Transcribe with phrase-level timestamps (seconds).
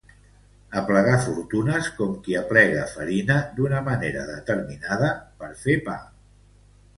[0.79, 6.01] Aplegar fortunes com qui aplega farina d'una manera determinada per fer pa.